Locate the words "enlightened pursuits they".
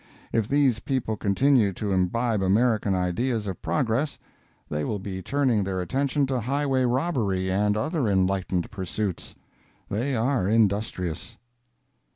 8.09-10.15